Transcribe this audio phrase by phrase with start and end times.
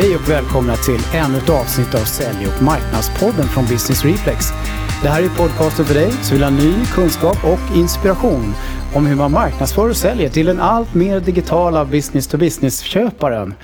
[0.00, 4.46] Hej och välkomna till ännu ett avsnitt av Sälj och marknadspodden från Business Reflex.
[5.02, 8.54] Det här är podcasten för dig som vill ha ny kunskap och inspiration
[8.94, 13.54] om hur man marknadsför och säljer till den allt mer digitala business-to-business-köparen.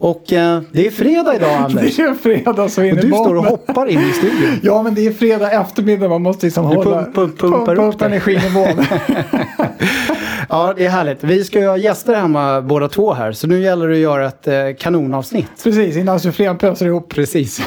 [0.00, 1.96] Och eh, det är fredag idag Anders.
[1.96, 4.60] Det är fredag så in och du står och hoppar in i studion.
[4.62, 6.08] Ja, men det är fredag eftermiddag.
[6.08, 7.00] Man måste liksom Du hålla...
[7.02, 8.68] pump- pump- pumpar pumpa upp energinivån.
[10.50, 11.24] Ja, det är härligt.
[11.24, 14.26] Vi ska ju ha gäster hemma båda två här, så nu gäller det att göra
[14.26, 15.50] ett eh, kanonavsnitt.
[15.64, 17.08] Precis, innan sufflén pöser ihop.
[17.14, 17.60] Precis.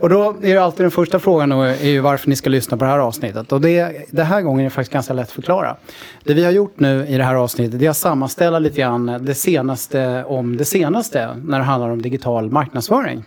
[0.00, 2.76] och då är det alltid den första frågan då, är ju varför ni ska lyssna
[2.76, 3.52] på det här avsnittet.
[3.52, 5.76] Och det, det här gången är faktiskt ganska lätt att förklara.
[6.26, 9.18] Det vi har gjort nu i det här avsnittet det är att sammanställa lite grann
[9.24, 13.24] det senaste om det senaste när det handlar om digital marknadsföring.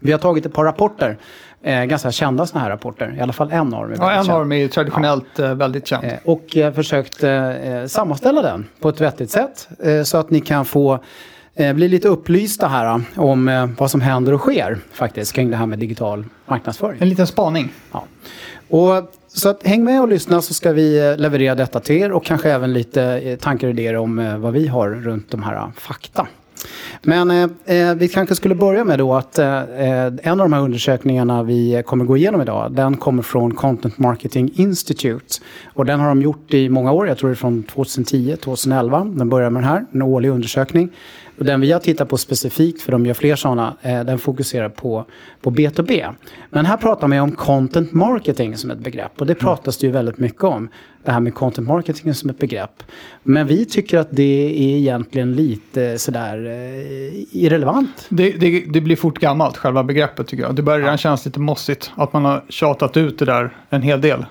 [0.00, 1.18] Vi har tagit ett par rapporter,
[1.62, 3.96] eh, ganska kända sådana här rapporter, i alla fall en av dem.
[4.00, 6.04] Ja, en av dem är traditionellt eh, väldigt känd.
[6.04, 7.24] Eh, Och eh, försökt
[7.86, 10.98] sammanställa den på ett vettigt sätt eh, så att ni kan få
[11.74, 15.56] bli lite upplysta här eh, om eh, vad som händer och sker faktiskt kring det
[15.56, 16.98] här med digital marknadsföring.
[17.00, 17.72] En liten spaning.
[17.92, 18.04] Ja.
[18.68, 22.12] Och, så att, häng med och lyssna så ska vi eh, leverera detta till er
[22.12, 25.42] och kanske även lite eh, tankar och idéer om eh, vad vi har runt de
[25.42, 26.26] här eh, fakta.
[27.02, 30.52] Men eh, eh, vi kanske skulle börja med då att eh, eh, en av de
[30.52, 35.40] här undersökningarna vi kommer gå igenom idag, den kommer från Content Marketing Institute.
[35.74, 39.04] Och den har de gjort i många år, jag tror det är från 2010, 2011.
[39.04, 40.90] Den börjar med den här, en årlig undersökning.
[41.38, 44.68] Och den vi har tittat på specifikt, för de gör fler sådana, eh, den fokuserar
[44.68, 45.04] på,
[45.40, 46.14] på B2B.
[46.50, 49.20] Men här pratar man ju om content marketing som ett begrepp.
[49.20, 50.68] Och det pratas det ju väldigt mycket om.
[51.04, 52.82] Det här med content marketing som ett begrepp.
[53.22, 58.06] Men vi tycker att det är egentligen lite sådär eh, irrelevant.
[58.08, 60.54] Det, det, det blir fort gammalt, själva begreppet tycker jag.
[60.54, 61.90] Det börjar redan kännas lite mossigt.
[61.94, 64.24] Att man har tjatat ut det där en hel del.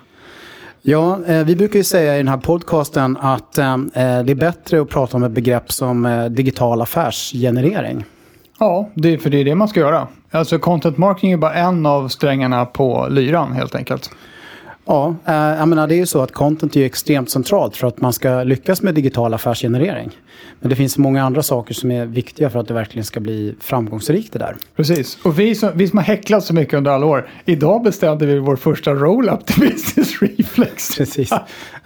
[0.83, 3.79] Ja, eh, vi brukar ju säga i den här podcasten att eh, eh,
[4.23, 8.05] det är bättre att prata om ett begrepp som digital affärsgenerering.
[8.59, 10.07] Ja, det, för det är det man ska göra.
[10.31, 14.11] Alltså content marketing är bara en av strängarna på lyran helt enkelt.
[14.85, 18.01] Ja, eh, jag menar, det är ju så att content är extremt centralt för att
[18.01, 20.11] man ska lyckas med digital affärsgenerering.
[20.59, 23.55] Men det finns många andra saker som är viktiga för att det verkligen ska bli
[23.59, 24.55] framgångsrikt det där.
[24.75, 25.17] Precis.
[25.23, 27.29] Och vi som, vi som har häcklat så mycket under alla år.
[27.45, 30.97] Idag bestämde vi vår första roll-up till Business Reflex.
[30.97, 31.29] Precis.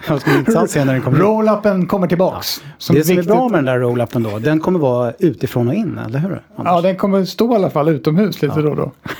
[0.07, 1.17] Det ska intressant se när den kommer.
[1.17, 2.63] Roll-upen kommer tillbaks.
[2.77, 5.73] Som det som är bra med den där roll-upen då, den kommer vara utifrån och
[5.73, 6.41] in, eller hur?
[6.55, 6.71] Anders?
[6.71, 8.91] Ja, den kommer stå i alla fall utomhus lite då och då.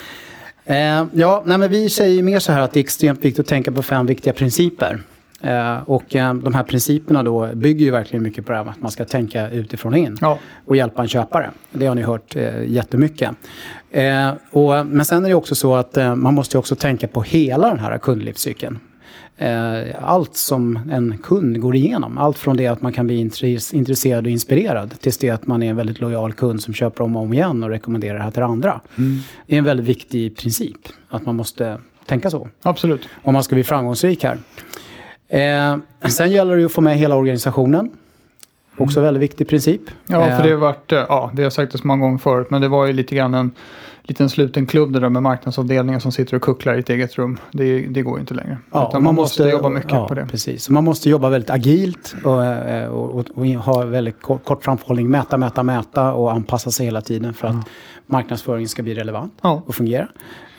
[0.65, 3.47] Eh, ja, nej, men vi säger mer så här att det är extremt viktigt att
[3.47, 4.99] tänka på fem viktiga principer.
[5.41, 8.81] Eh, och eh, de här principerna då bygger ju verkligen mycket på det här att
[8.81, 10.17] man ska tänka utifrån och in.
[10.21, 10.39] Ja.
[10.65, 11.51] Och hjälpa en köpare.
[11.71, 13.31] Det har ni hört eh, jättemycket.
[13.91, 17.21] Eh, och, men sen är det också så att eh, man måste också tänka på
[17.21, 18.79] hela den här kundlivscykeln.
[19.37, 22.17] Eh, allt som en kund går igenom.
[22.17, 25.63] Allt från det att man kan bli intres- intresserad och inspirerad tills det att man
[25.63, 28.31] är en väldigt lojal kund som köper om och om igen och rekommenderar det här
[28.31, 28.81] till andra.
[29.47, 30.77] Det är en väldigt viktig princip
[31.09, 33.09] att man måste tänka så Absolut.
[33.23, 34.37] om man ska bli framgångsrik här.
[35.27, 35.77] Eh,
[36.09, 37.89] sen gäller det att få med hela organisationen.
[38.77, 39.81] Också en väldigt viktig princip.
[40.07, 42.01] Ja, Eh, för det har varit, eh, ja, det har jag sagt det så många
[42.05, 43.51] gånger förut, men det var ju lite grann en
[44.03, 47.37] liten sluten klubb det där med marknadsavdelningen som sitter och kucklar i ett eget rum.
[47.51, 48.57] Det, det går ju inte längre.
[48.71, 50.27] Ja, Utan man måste, jobba mycket ja, på det.
[50.31, 50.69] Precis.
[50.69, 55.09] Man måste jobba väldigt agilt och, eh, och, och, och ha väldigt kort, kort framförhållning.
[55.09, 57.55] Mäta, mäta, mäta och anpassa sig hela tiden för att
[58.05, 59.63] marknadsföringen ska bli relevant Ja.
[59.65, 60.07] och fungera.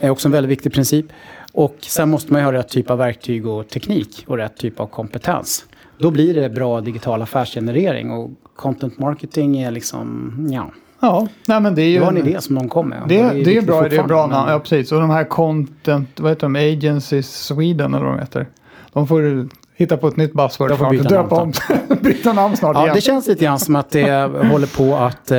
[0.00, 1.06] Det är också en väldigt viktig princip.
[1.52, 4.80] Och sen måste man ju ha rätt typ av verktyg och teknik och rätt typ
[4.80, 5.64] av kompetens.
[5.98, 10.70] Då blir det bra digital affärsgenerering och content marketing är liksom, ja.
[11.00, 11.98] Ja, nej men det är ju...
[11.98, 13.02] Det var en idé som någon kom med.
[13.08, 14.44] Det, det är viktigt bra, det är bra namn.
[14.44, 14.92] men- Ja, precis.
[14.92, 18.46] Och de här content, vad heter de, Agencies Sweden eller vad de heter.
[18.92, 20.70] De får hitta på ett nytt buzzword.
[20.70, 20.90] Får snart.
[20.90, 21.52] byta Döpa namn
[21.88, 22.94] om, byta namn snart Ja, igen.
[22.94, 24.10] det känns lite grann som att det
[24.52, 25.38] håller på att eh,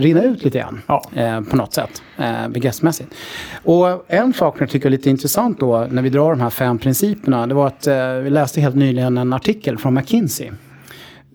[0.00, 0.82] rinna ut lite grann.
[0.86, 1.02] Ja.
[1.14, 3.14] Eh, på något sätt, eh, begreppsmässigt.
[3.64, 6.78] Och en sak jag tycker är lite intressant då när vi drar de här fem
[6.78, 7.46] principerna.
[7.46, 10.50] Det var att eh, vi läste helt nyligen en artikel från McKinsey.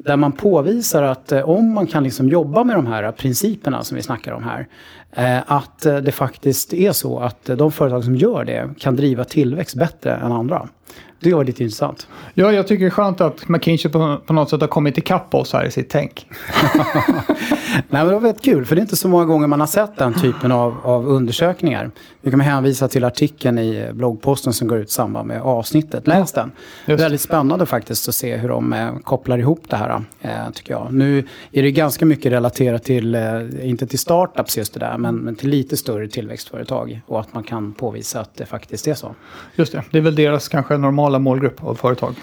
[0.05, 3.95] Där man påvisar att eh, om man kan liksom jobba med de här principerna som
[3.95, 4.67] vi snackar om här.
[5.15, 9.23] Eh, att eh, det faktiskt är så att de företag som gör det kan driva
[9.23, 10.67] tillväxt bättre än andra.
[11.23, 12.07] Det var lite intressant.
[12.33, 15.35] Ja, jag tycker det är skönt att McKinsey på, på något sätt har kommit ikapp
[15.35, 16.27] oss här i sitt tänk.
[17.73, 19.67] Nej, men det var väldigt kul, för det är inte så många gånger man har
[19.67, 21.91] sett den typen av, av undersökningar.
[22.21, 26.07] Vi kommer hänvisa till artikeln i bloggposten som går ut i samband med avsnittet.
[26.07, 26.51] Läs den.
[26.85, 27.03] Just.
[27.03, 30.93] Väldigt spännande faktiskt att se hur de eh, kopplar ihop det här, eh, tycker jag.
[30.93, 33.21] Nu är det ganska mycket relaterat till, eh,
[33.61, 37.01] inte till startups just det där, men, men till lite större tillväxtföretag.
[37.07, 39.15] Och att man kan påvisa att det faktiskt är så.
[39.55, 42.15] Just det, det är väl deras kanske normala målgrupp av företag.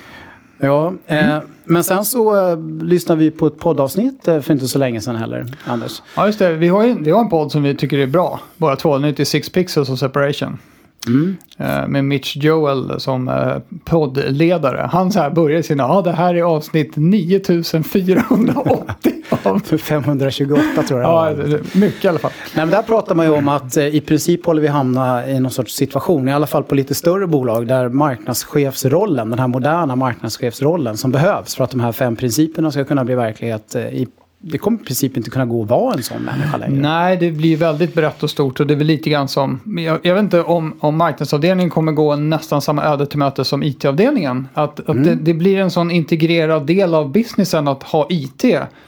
[0.60, 4.78] Ja, eh, men sen så eh, lyssnade vi på ett poddavsnitt eh, för inte så
[4.78, 6.02] länge sedan heller, Anders.
[6.16, 6.52] Ja, just det.
[6.52, 8.40] Vi har, ju, vi har en podd som vi tycker är bra.
[8.56, 8.94] Båda två.
[8.94, 10.58] Den heter Six Pixels och Separation.
[11.06, 11.36] Mm.
[11.58, 14.88] Eh, med Mitch Joel som eh, poddledare.
[14.92, 19.12] Han så här börjar sina, ja det här är avsnitt 9480
[19.42, 19.60] av...
[19.78, 21.34] 528 tror jag Ja,
[21.72, 22.30] mycket i alla fall.
[22.54, 25.40] Nej, men där pratar man ju om att eh, i princip håller vi hamna i
[25.40, 29.96] någon sorts situation, i alla fall på lite större bolag, där marknadschefsrollen, den här moderna
[29.96, 34.06] marknadschefsrollen som behövs för att de här fem principerna ska kunna bli verklighet, i,
[34.40, 36.80] det kommer i princip inte kunna gå att vara en sån människa längre.
[36.80, 39.98] Nej, det blir väldigt brett och stort och det är väl lite grann som, jag,
[40.02, 44.48] jag vet inte om, om marknadsavdelningen kommer gå nästan samma öde till möte som IT-avdelningen.
[44.54, 48.44] Att, att det, det blir en sån integrerad del av businessen att ha IT.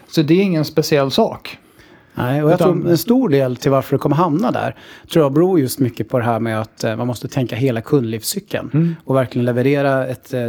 [0.08, 1.58] Så det är ingen speciell sak.
[2.14, 4.74] Nej, och jag Utan- tror en stor del till varför det kommer hamna där
[5.12, 7.80] tror jag beror just mycket på det här med att eh, man måste tänka hela
[7.80, 8.96] kundlivscykeln Mm.
[9.04, 10.40] och verkligen leverera ett eh,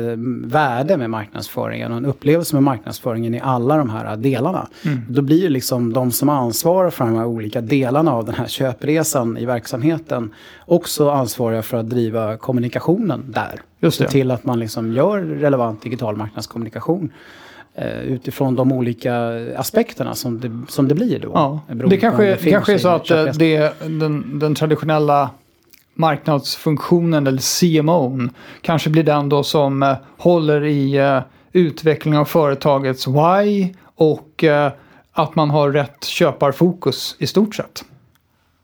[0.45, 4.67] värde med marknadsföringen och en upplevelse med marknadsföringen i alla de här delarna.
[4.85, 4.99] Mm.
[5.09, 8.47] Då blir det liksom de som ansvarar för de här olika delarna av den här
[8.47, 10.33] köpresan i verksamheten
[10.65, 13.61] också ansvariga för att driva kommunikationen där.
[13.79, 14.09] Just Se det.
[14.09, 17.11] till att man liksom gör relevant digital marknadskommunikation
[18.03, 19.13] utifrån de olika
[19.57, 21.31] aspekterna som det, som det blir då.
[21.33, 21.59] Ja.
[21.85, 25.29] Det kanske, det kanske är så att eh, det, den, den traditionella
[25.93, 28.29] marknadsfunktionen eller CMO'n
[28.61, 31.21] kanske blir den då som eh, håller i
[31.51, 34.71] utveckling av företagets why och eh,
[35.11, 37.83] att man har rätt köparfokus i stort sett.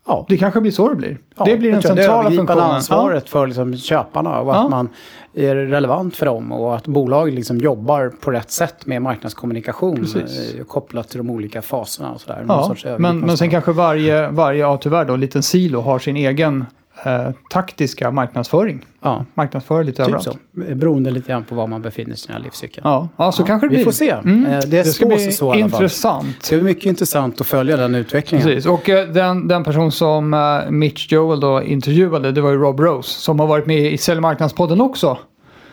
[0.07, 0.25] Ja.
[0.29, 1.17] Det kanske blir så det blir.
[1.37, 2.63] Ja, det blir den centrala Det funktionen.
[2.63, 4.63] ansvaret för liksom köparna och Ja.
[4.63, 4.89] att man
[5.33, 10.55] är relevant för dem och att bolaget liksom jobbar på rätt sätt med marknadskommunikation Precis.
[10.55, 12.45] eh, kopplat till de olika faserna och sådär.
[12.47, 16.65] Ja, men, men sen kanske varje, varje ja, tyvärr då, liten silo har sin egen
[17.05, 18.85] eh, taktiska marknadsföring.
[19.01, 20.23] Ja, Marknadsför lite typ överallt.
[20.23, 20.75] så.
[20.75, 22.81] Beroende lite grann på var man befinner sig i den här livscykeln.
[22.89, 23.85] Ja, ja så Ja, kanske det vi blir.
[23.85, 24.09] får se.
[24.11, 24.45] Mm.
[24.45, 26.27] Eh, det Det ska bli så intressant.
[26.39, 28.47] Det ska bli mycket intressant att följa den utvecklingen.
[28.47, 28.65] Precis.
[28.65, 30.35] Och eh, den, den person som
[30.69, 34.81] Mitch Joel då intervjuade, det var ju Rob Rose, som har varit med i Säljmarknadspodden
[34.81, 35.17] också.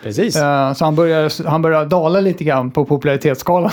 [0.05, 0.35] Precis.
[0.35, 3.71] Eh, så han börjar, han börjar dala lite grann på popularitetsskalan.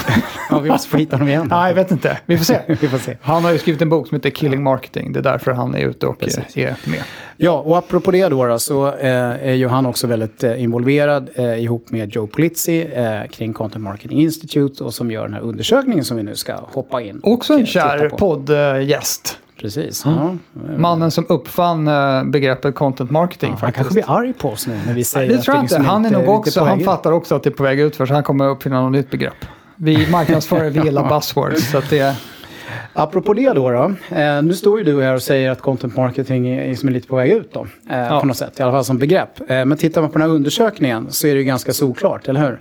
[0.50, 1.46] Ja, vi måste få hitta honom igen.
[1.50, 2.18] Nej, jag vet inte.
[2.26, 2.58] Vi får se.
[2.80, 3.16] Vi får se.
[3.22, 5.12] Han har ju skrivit en bok som heter Killing Marketing.
[5.12, 6.56] Det är därför han är ute och Precis.
[6.56, 7.02] eh, är med.
[7.36, 11.30] Ja, och apropå det då, då så eh, är ju han också väldigt eh, involverad
[11.38, 12.86] ihop med Joe Polizzi
[13.30, 17.02] kring Content Marketing Institute och som gör den här undersökningen som vi nu ska hoppa
[17.02, 17.20] in.
[17.22, 19.38] Också och, en kär poddgäst.
[19.62, 20.04] Precis.
[20.04, 20.38] Mm.
[20.76, 24.80] Mannen som uppfann eh, begreppet content marketing Ja, han kanske blir arg på oss nu
[24.86, 25.78] när vi säger det att tror jag inte.
[25.78, 28.14] Han är nog också, han fattar också att det är på väg ut för så
[28.14, 29.44] han kommer uppfinna något nytt begrepp.
[29.76, 31.70] Vi marknadsför, vi gillar buzzwords.
[31.70, 32.16] Så att det,
[32.92, 36.48] Apropå det då, då eh, nu står ju du här och säger att content marketing
[36.48, 37.66] är lite på väg ut då.
[37.90, 38.20] Eh, Ja.
[38.20, 39.50] På något sätt, i alla fall som begrepp.
[39.50, 42.40] Eh, men tittar man på den här undersökningen så är det ju ganska solklart, eller
[42.40, 42.60] hur?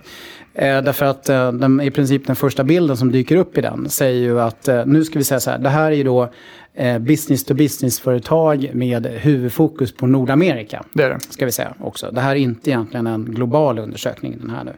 [0.54, 3.88] Eh, därför att eh, den, i princip den första bilden som dyker upp i den
[3.88, 6.32] säger ju att, eh, nu ska vi säga så här, det här är ju då
[7.00, 10.84] business to business-företag med huvudfokus på Nordamerika.
[10.92, 11.20] det är det.
[11.20, 12.10] Ska vi säga också.
[12.10, 14.72] Det här är inte egentligen en global undersökning den här nu.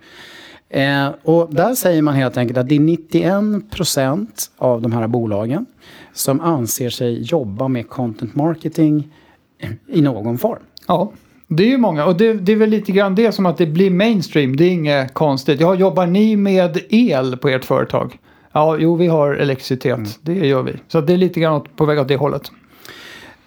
[1.23, 5.67] Och där säger man helt enkelt att det är 91 procent av de här bolagen
[6.13, 9.09] som anser sig jobba med content marketing
[9.87, 10.63] i någon form.
[10.87, 11.13] Ja,
[11.47, 12.05] det är ju många.
[12.05, 14.57] Och det, det är väl lite grann det som att det blir mainstream.
[14.57, 15.61] Det är inget konstigt.
[15.61, 18.19] Ja, jobbar ni med el på ert företag?
[18.53, 19.97] Ja, jo, vi har elektricitet.
[19.97, 20.09] Mm.
[20.21, 20.73] Det gör vi.
[20.89, 22.51] Så det är lite grann på väg åt det hållet.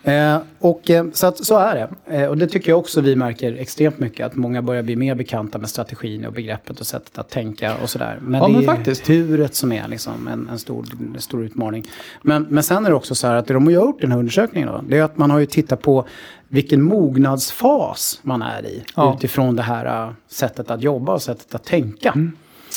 [0.08, 2.16] Eh, och eh, så, att, så är det.
[2.18, 4.26] Eh, och det tycker jag också vi märker extremt mycket.
[4.26, 7.90] Att många börjar bli mer bekanta med strategin och begreppet och sättet att tänka och
[7.90, 8.18] sådär.
[8.22, 9.10] Men Ja, det men är faktiskt.
[9.10, 10.86] huret som är liksom en, en, stor,
[11.16, 11.84] en stor utmaning.
[12.22, 14.12] Men, men sen är det också så här att det de har gjort i den
[14.12, 16.06] här undersökningen då, det är att man har ju tittat på
[16.48, 18.84] vilken mognadsfas man är i.
[18.96, 19.16] Ja.
[19.18, 22.10] Utifrån det här sättet att jobba och sättet att tänka.
[22.10, 22.32] Mm.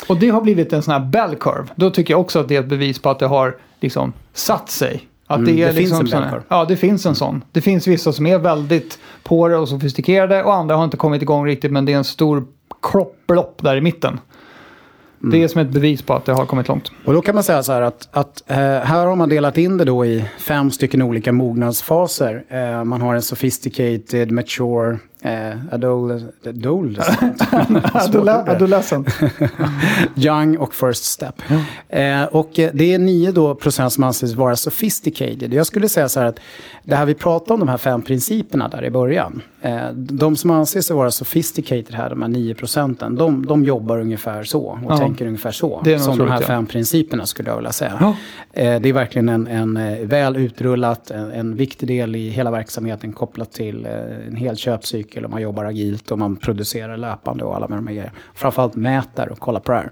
[0.09, 1.69] Och det har blivit en sån här bell curve.
[1.75, 4.71] Då tycker jag också att det är ett bevis på att det har liksom satt
[4.71, 5.07] sig.
[5.31, 6.41] Att Mm, det, är det finns liksom en sån.
[6.49, 7.45] Ja, det finns en sån.
[7.53, 11.23] Det finns vissa som är väldigt på det och sofistikerade och andra har inte kommit
[11.23, 12.45] igång riktigt men det är en stor
[12.83, 14.21] klopplopp där i mitten.
[15.21, 15.31] Mm.
[15.31, 16.93] Det är som ett bevis på att det har kommit långt.
[17.05, 19.77] Och då kan man säga så här att, att eh, här har man delat in
[19.77, 22.45] det då i fem stycken olika mognadsfaser.
[22.49, 25.31] Eh, man har en sophisticated, mature, eh,
[25.73, 27.41] adol- adolescent,
[27.95, 29.09] Adola- Adolescent.
[30.17, 31.43] young och first step.
[31.89, 35.55] Eh, och eh, det är 9 då procent som anses vara sophisticated.
[35.55, 36.41] Jag skulle säga så här att
[36.85, 39.43] det här vi pratade om, de här fem principerna där i början.
[39.63, 44.01] Eh, de som anser sig vara sophisticated här, de här 9 procenten, de, de jobbar
[44.01, 44.99] ungefär så och Ja.
[44.99, 45.81] tänker ungefär så.
[45.85, 46.47] Det är som de här ja.
[46.47, 47.97] fem principerna skulle jag vilja säga.
[48.01, 48.15] Ja.
[48.63, 52.51] Eh, Det är verkligen en, en eh, väl utrullat, en, en viktig del i hela
[52.51, 53.93] verksamheten kopplat till eh,
[54.29, 57.79] en hel köpcykel cykel och man jobbar agilt och man producerar löpande och alla med
[57.79, 58.13] de här grejerna.
[58.35, 59.91] Framförallt mäter och kollar på det här.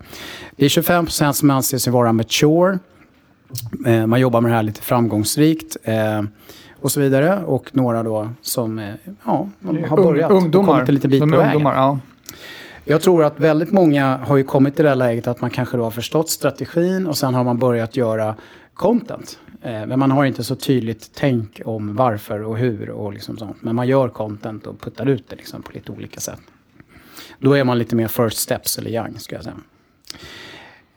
[0.57, 2.79] Det är 25 procent som anser sig vara mature.
[3.87, 5.77] Eh, man jobbar med det här lite framgångsrikt.
[5.83, 6.23] Eh,
[6.81, 7.43] och så vidare.
[7.45, 8.95] Och några då som eh,
[9.25, 9.49] ja,
[9.89, 10.31] har börjat.
[10.31, 10.73] Ungdomar.
[10.73, 11.53] Kommit en liten bit de på vägen.
[11.53, 11.99] ungdomar, ja.
[12.85, 15.77] Jag tror att väldigt många har ju kommit till det här läget att man kanske
[15.77, 18.35] då har förstått strategin och sen har man börjat göra
[18.75, 19.39] content.
[19.63, 23.57] Eh, men man har inte så tydligt tänk om varför och hur och liksom sånt.
[23.61, 26.41] Men man gör content och puttar ut det liksom på lite olika sätt.
[27.39, 29.57] Då är man lite mer first steps eller young skulle jag säga.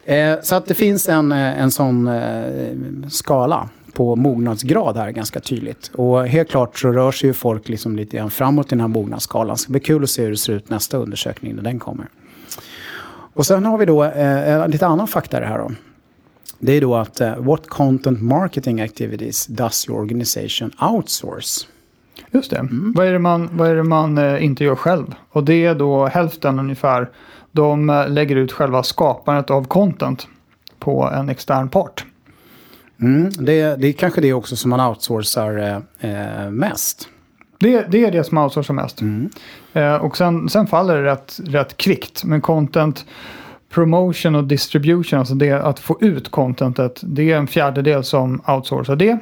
[0.05, 5.39] Eh, så att det finns en, eh, en sån eh, skala på mognadsgrad här ganska
[5.39, 5.91] tydligt.
[5.93, 8.87] Och helt klart så rör sig ju folk liksom lite grann framåt i den här
[8.87, 9.57] mognadsskalan.
[9.57, 12.07] Så det blir kul att se hur det ser ut nästa undersökning när den kommer.
[13.33, 15.71] Och sen har vi då eh, lite annan fakta i det här då.
[16.59, 21.67] Det är då att eh, what content marketing activities does your organization outsource?
[22.31, 22.67] Just det.
[22.71, 25.05] Vad är det man, vad är man eh, inte gör själv?
[25.29, 27.09] Och det är då hälften ungefär.
[27.51, 30.27] De eh, lägger ut själva skapandet av content
[30.79, 32.05] på en extern part.
[33.01, 37.07] Mm, det, det är kanske det också som man outsourcar eh, eh, mest.
[37.59, 39.01] Det, det är det som outsourcar mest.
[39.73, 42.23] Eh, och sen, sen faller det rätt, rätt kvickt.
[42.23, 43.05] Men content
[43.71, 48.95] promotion och distribution, alltså det att få ut contentet, det är en fjärdedel som outsourcar
[48.95, 49.19] det.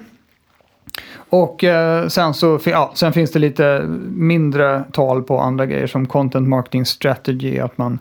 [1.15, 6.06] Och eh, sen, så, ja, sen finns det lite mindre tal på andra grejer som
[6.06, 8.00] content marketing strategy, att man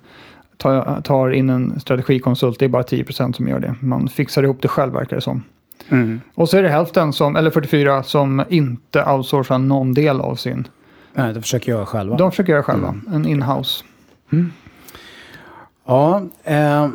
[0.57, 3.75] tar, tar in en strategikonsult, det är bara 10% som gör det.
[3.81, 5.43] Man fixar ihop det själv verkar det som.
[5.89, 6.21] Mm.
[6.35, 10.69] Och så är det hälften, som, eller 44, som inte outsourcar någon del av sin.
[11.15, 12.17] Nej, det försöker göra själva.
[12.17, 13.85] De försöker göra själva, en inhouse.
[15.89, 16.89] Ja, eh,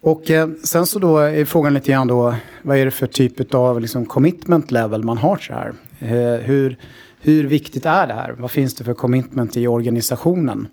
[0.00, 3.54] och eh, sen så då är frågan lite grann då, vad är det för typ
[3.54, 5.72] av liksom commitment level man har så här?
[6.00, 6.76] Eh, hur,
[7.20, 8.34] hur viktigt är det här?
[8.38, 10.68] Vad finns det för commitment i organisationen?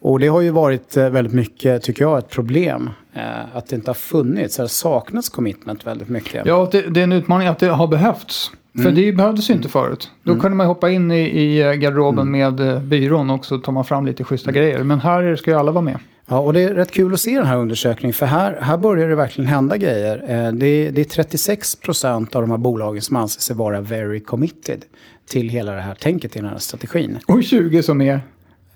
[0.00, 2.90] Och det har ju varit eh, väldigt mycket, tycker jag, ett problem.
[3.14, 6.46] Eh, att det inte har funnits, eller saknats commitment väldigt mycket.
[6.46, 8.50] Ja, det, det är en utmaning att det har behövts.
[8.82, 10.10] För det behövdes ju inte förut.
[10.22, 13.84] Då kunde man hoppa in i, i garderoben med eh, byrån och så tar man
[13.84, 14.82] fram lite schyssta grejer.
[14.82, 15.98] Men här ska ju alla vara med.
[16.28, 19.08] Ja, och det är rätt kul att se den här undersökningen för här, här börjar
[19.08, 20.16] det verkligen hända grejer.
[20.28, 23.80] Eh, det, är, det är 36 procent av de här bolagen som anser sig vara
[23.80, 24.84] very committed
[25.28, 27.18] till hela det här tänket i den här strategin.
[27.26, 28.20] Och 20 som är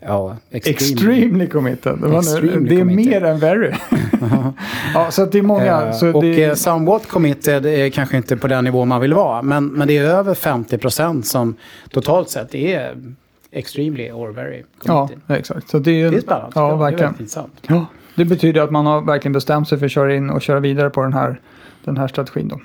[0.02, 0.75] Ja, extreme.
[0.76, 1.99] extremely committed.
[2.02, 3.11] Det, Extremely det är committed.
[3.23, 3.73] mer än very.
[4.95, 5.83] ja, så det är många.
[5.83, 9.14] Eh, så och det, eh, somewhat committed är kanske inte på den nivå man vill
[9.14, 9.42] vara.
[9.42, 11.54] Men, men det är över 50 procent som
[11.90, 12.97] totalt sett är
[13.52, 15.37] extremely or very ja, committed.
[15.38, 15.69] exakt.
[15.69, 16.52] Så det är, Det är spännande.
[16.54, 17.04] Ja, Det är verkligen.
[17.04, 17.61] väldigt intressant.
[17.66, 20.61] Ja, det betyder att man har verkligen bestämt sig för att köra in och köra
[20.61, 21.40] vidare på den här,
[21.85, 22.49] den här strategin.
[22.49, 22.61] Då.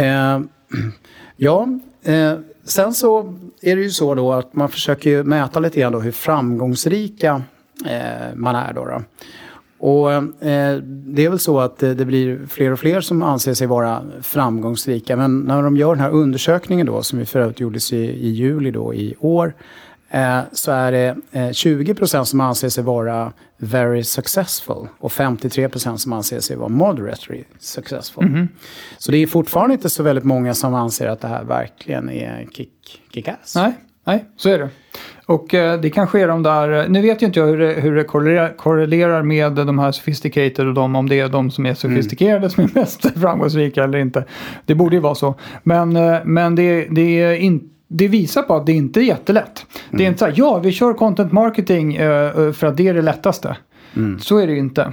[0.00, 0.40] Eh,
[1.36, 1.68] ja,
[2.02, 2.32] eh,
[2.64, 6.00] sen så är det ju så då att man försöker ju mäta lite grann då
[6.00, 7.42] hur framgångsrika
[7.86, 8.84] eh, man är då.
[8.84, 9.02] då.
[9.82, 13.54] Och eh, det är väl så att det, det blir fler och fler som anser
[13.54, 15.16] sig vara framgångsrika.
[15.16, 18.28] Men när de gör den här undersökningen då, som vi för övrigt gjordes i, i
[18.28, 19.54] juli då i år,
[20.10, 25.68] eh, så är det eh, 20 procent som anser sig vara very successful och 53
[25.68, 28.24] procent som anser sig vara moderately successful.
[28.98, 32.46] Så det är fortfarande inte så väldigt många som anser att det här verkligen är
[32.52, 33.54] kick, kick-ass.
[33.56, 33.72] Nej,
[34.04, 34.68] nej, så är det.
[35.26, 37.96] Och eh, det kanske är de där, nu vet ju inte jag hur det, hur
[37.96, 41.74] det korrelerar, korrelerar med de här sophisticated och de, om det är de som är
[41.74, 44.24] sofistikerade som är mest framgångsrika eller inte.
[44.66, 45.34] Det borde ju vara så.
[45.62, 49.66] Men, eh, men det, det, är in, det visar på att det inte är jättelätt.
[49.90, 52.88] Det är inte så här, ja vi kör content marketing eh, eh, för att det
[52.88, 53.56] är det lättaste.
[54.20, 54.92] Så är det ju inte.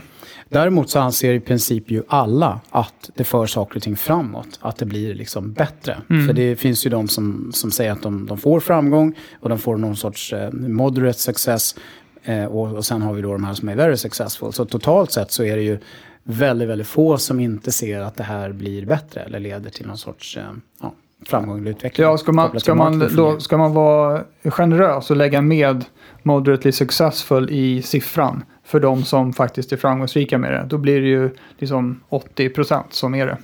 [0.50, 4.60] Däremot så anser i princip ju alla att det för saker och ting framåt.
[4.62, 5.98] Att det blir liksom bättre.
[6.28, 9.60] För det finns ju de som, som säger att de, de får framgång och de
[9.60, 11.76] får någon sorts eh, moderate success.
[12.24, 14.54] Eh, och, och sen har vi då de här som är very successful.
[14.54, 15.80] Så totalt sett så är det ju
[16.24, 19.98] väldigt, väldigt få som inte ser att det här blir bättre eller leder till någon
[19.98, 20.44] sorts eh,
[20.82, 20.94] ja,
[21.26, 22.08] framgång eller utveckling.
[22.08, 25.86] Ja, ska man, ska, man, då, ska man vara generös och lägga med
[26.24, 31.08] moderately successful i siffran för de som faktiskt är framgångsrika med det, då blir det
[31.08, 33.38] ju liksom 80% som är det.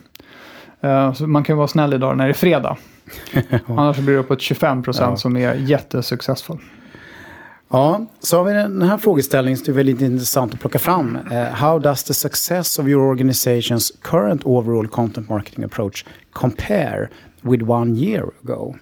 [0.87, 2.77] Eh, så man kan vara snäll idag när det är fredag.
[3.67, 5.15] Annars blir det uppåt 25% Ja.
[5.15, 6.57] som är jättesuccessful.
[7.69, 11.17] Ja, så har vi den här frågeställningen som är väldigt intressant att plocka fram.
[11.31, 17.09] Eh, how does the success of your organization's current overall content marketing approach compare
[17.43, 18.75] with one year ago?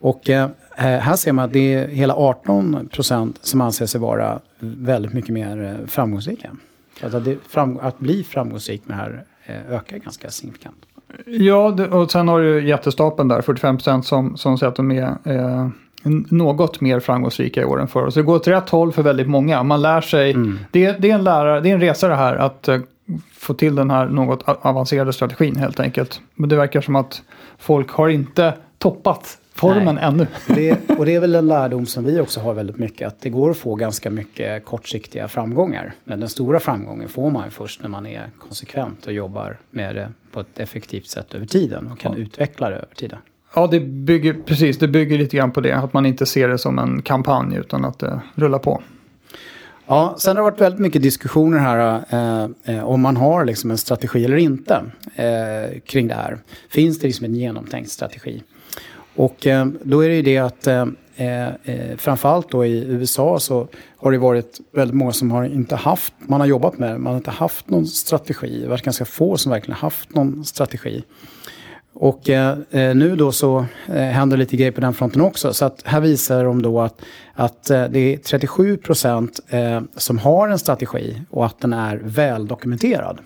[0.00, 0.44] Och eh,
[0.76, 5.12] eh, här ser man att det är hela 18 procent som anser sig vara väldigt
[5.12, 6.50] mycket mer eh, framgångsrika.
[7.02, 9.24] Alltså att, det, fram, att bli framgångsrik med det här
[9.70, 10.76] ökar ganska signifikant.
[11.26, 15.68] Ja, och sen har du jättestapeln där, 45% som, som säger att de är eh,
[16.28, 18.10] något mer framgångsrika i år än förra.
[18.10, 19.62] Så det går åt rätt håll för väldigt många.
[19.62, 20.58] Man lär sig, Mm.
[20.70, 22.68] det, det, är en lärare, det är en resa det här att
[23.32, 26.20] få till den här något avancerade strategin helt enkelt.
[26.34, 27.22] Men det verkar som att
[27.58, 30.04] folk har inte toppat formen Nej.
[30.04, 30.26] ännu.
[30.46, 33.08] Det, och det är väl en lärdom som vi också har väldigt mycket.
[33.08, 35.94] Att det går att få ganska mycket kortsiktiga framgångar.
[36.04, 40.08] Men den stora framgången får man först när man är konsekvent och jobbar med det
[40.32, 41.86] på ett effektivt sätt över tiden.
[41.92, 42.18] Och kan Ja.
[42.18, 43.18] utveckla det över tiden.
[43.54, 45.72] Ja, det bygger, precis, det bygger lite grann på det.
[45.76, 48.82] Att man inte ser det som en kampanj utan att det rullar på.
[49.86, 53.70] Ja, sen har det varit väldigt mycket diskussioner här eh, eh, om man har liksom
[53.70, 54.82] en strategi eller inte
[55.14, 56.38] eh, kring det här.
[56.68, 58.42] Finns det liksom en genomtänkt strategi?
[59.16, 60.86] Och eh, då är det ju det att eh,
[61.16, 65.76] eh, eh framförallt då i USA så har det varit väldigt många som har inte
[65.76, 68.58] haft, man har jobbat med det, man har inte haft någon strategi.
[68.58, 71.04] Det har varit ganska få som verkligen haft någon strategi.
[71.94, 75.54] Och eh, eh, nu då så eh, händer lite grejer på den fronten också.
[75.54, 77.02] Så att här visar de då att,
[77.34, 82.00] att eh, det är 37 procent eh, som har en strategi och att den är
[82.04, 83.18] väl dokumenterad.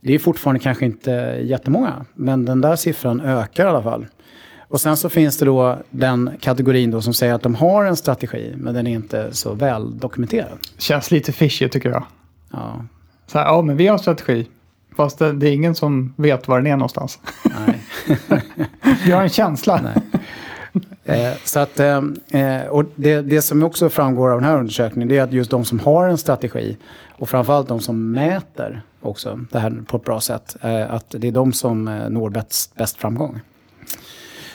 [0.00, 1.10] Det är fortfarande kanske inte
[1.42, 4.06] jättemånga, men den där siffran ökar i alla fall.
[4.68, 7.96] Och sen så finns det då den kategorin då som säger att de har en
[7.96, 10.58] strategi, men den är inte så väl dokumenterad.
[10.78, 12.04] Känns lite fishy tycker jag.
[12.52, 12.84] Ja,
[13.26, 14.46] Så här, ja, men vi har strategi.
[14.96, 17.18] Fast det, det är ingen som vet var den är någonstans.
[17.44, 17.80] nej.
[19.04, 19.80] Vi har en känsla.
[21.04, 25.08] Eh, så att, eh, eh, och det, det som också framgår av den här undersökningen
[25.08, 26.76] det är att just de som har en strategi
[27.18, 31.28] och framförallt de som mäter också det här på ett bra sätt, eh, att det
[31.28, 33.40] är de som eh, når bäst, bäst framgång.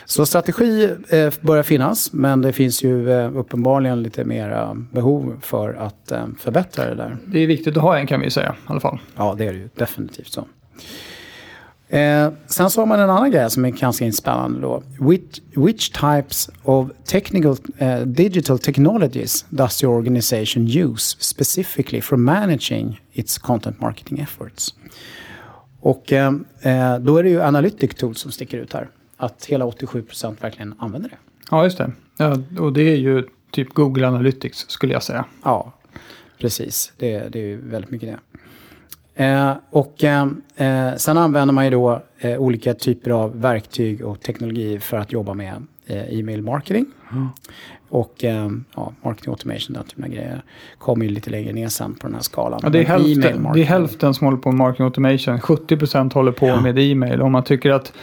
[0.05, 5.73] Så strategi eh, börjar finnas, men det finns ju eh, uppenbarligen lite mera behov för
[5.73, 7.17] att eh, förbättra det där.
[7.25, 8.99] Det är viktigt att ha en kan vi säga i alla fall.
[9.15, 10.45] Ja, det är det ju definitivt så.
[11.91, 14.83] Eh, sen så har man en annan grej som är ganska spännande då.
[14.99, 23.01] Which, which types of technical, eh, digital technologies does your organization use specifically for managing
[23.13, 24.75] its content marketing efforts?
[25.79, 28.89] Och eh, eh, då är det ju Analytic Tools som sticker ut här.
[29.21, 31.15] Att hela 87% verkligen använder det.
[31.51, 31.91] Ja, just det.
[32.17, 35.25] Ja, och det är ju typ Google Analytics skulle jag säga.
[35.43, 35.71] Ja,
[36.39, 36.93] precis.
[36.97, 39.23] Det, det är ju väldigt mycket det.
[39.25, 44.21] Eh, och eh, eh, sen använder man ju då eh, olika typer av verktyg och
[44.21, 46.85] teknologi för att jobba med eh, e-mail marketing.
[47.89, 50.41] Och eh, ja, marketing automation, den typen av grejer.
[50.77, 52.59] Kommer ju lite längre ner sen på den här skalan.
[52.63, 55.39] Ja, det, är hälften, det är hälften som håller på med marketing automation.
[55.39, 56.61] 70% håller på Ja.
[56.61, 57.21] med e-mail.
[57.21, 57.93] Om man tycker att,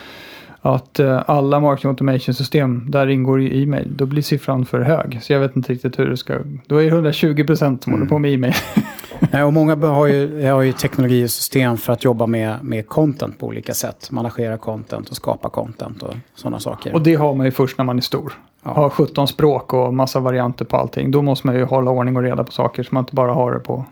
[0.61, 5.19] att eh, alla marketing automation-system, där ingår i e-mail, då blir siffran för hög.
[5.23, 6.39] Så jag vet inte riktigt hur det ska...
[6.67, 8.01] Då är det 120% som Mm.
[8.01, 8.55] håller på med e-mail.
[9.33, 12.89] Nej, och många har ju, har ju teknologi och system för att jobba med, med
[12.89, 14.09] content på olika sätt.
[14.11, 16.95] Managera content och skapa content och sådana saker.
[16.95, 18.33] Och det har man ju först när man är stor.
[18.65, 18.71] Ja.
[18.71, 21.11] Har 17 språk och massa varianter på allting.
[21.11, 23.53] Då måste man ju hålla ordning och reda på saker så man inte bara har
[23.53, 23.85] det på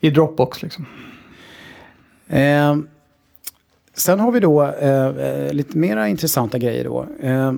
[0.00, 0.86] i Dropbox liksom.
[2.28, 2.76] Eh,
[3.98, 7.06] sen har vi då eh, eh, lite mera intressanta grejer då.
[7.20, 7.52] Eh,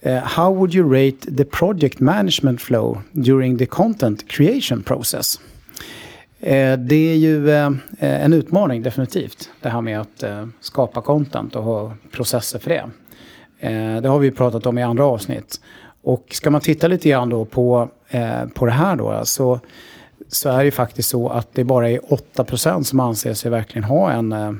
[0.00, 5.40] eh, how would you rate the project management flow during the content creation process?
[6.40, 7.66] Eh, det är ju eh,
[7.98, 9.50] eh, en utmaning definitivt.
[9.62, 12.84] Det här med att eh, skapa content och ha processer för det.
[13.58, 15.60] Eh, det har vi pratat om i andra avsnitt.
[16.02, 19.60] Och ska man titta lite grann då på, eh, på det här då så,
[20.28, 23.84] så är det ju faktiskt så att det bara är 8% som anser sig verkligen
[23.84, 24.52] ha en, eh,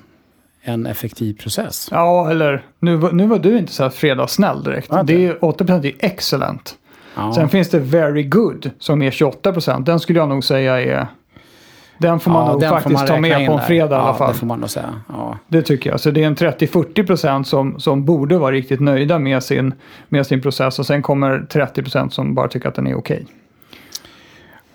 [0.64, 1.88] en effektiv process.
[1.90, 4.88] Ja, eller nu, nu var du inte så här fredagssnäll direkt.
[4.90, 6.74] Ja, det är 8% är excellent.
[7.16, 7.32] Ja.
[7.34, 9.84] Sen finns det very good som är 28%.
[9.84, 11.06] Den skulle jag nog säga är...
[11.98, 13.66] Den får man Ja, nog faktiskt man ta med på en där.
[13.66, 14.32] fredag i alla fall.
[14.32, 15.00] det får man nog säga.
[15.48, 16.00] Det tycker jag.
[16.00, 19.74] Så det är en 30-40% som, som borde vara riktigt nöjda med sin,
[20.08, 20.78] med sin process.
[20.78, 23.26] Och sen kommer 30% som bara tycker att den är okej.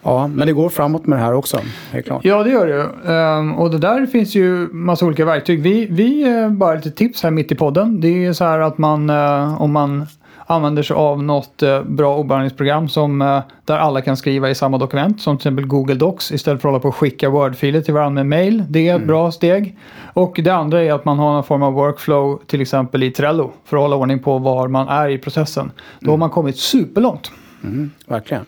[0.03, 1.59] Ja, men det går framåt med det här också,
[1.91, 2.25] helt klart.
[2.25, 3.13] Ja, det gör det.
[3.13, 5.61] Ehm, och det där finns ju massa olika verktyg.
[5.61, 8.01] Vi, vi eh, bara lite tips här mitt i podden.
[8.01, 10.05] Det är så här att man, eh, om man
[10.45, 15.21] använder sig av något eh, bra obehörighetsprogram som där alla kan skriva i samma dokument,
[15.21, 18.23] som till exempel Google Docs, istället för att hålla på och skicka Word-filer till varandra
[18.23, 18.63] med mail.
[18.69, 19.77] Det är ett bra steg.
[20.13, 23.51] Och det andra är att man har någon form av workflow, till exempel i Trello,
[23.65, 25.71] för att hålla ordning på var man är i processen.
[25.99, 27.31] Då har man kommit superlångt.
[27.63, 28.45] Mm, verkligen.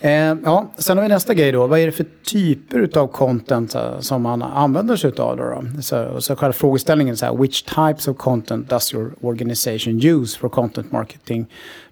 [0.00, 1.66] Eh, ja, sen har vi nästa grej då.
[1.66, 5.36] Vad är det för typer av content eh, som man använder sig av?
[5.36, 5.82] Då, då?
[5.82, 10.38] Så, så själva frågeställningen är så här, which types of content does your organization use
[10.38, 11.46] for content marketing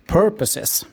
[0.08, 0.86] purposes?